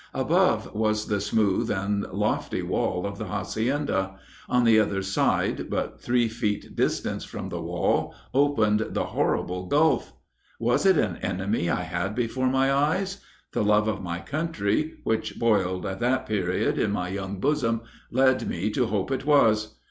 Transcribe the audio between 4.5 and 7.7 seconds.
the other side, but three feet distant from the